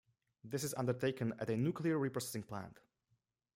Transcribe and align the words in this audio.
This 0.43 0.63
is 0.63 0.73
undertaken 0.73 1.35
at 1.37 1.51
a 1.51 1.55
nuclear 1.55 1.95
reprocessing 1.99 2.47
plant. 2.47 2.79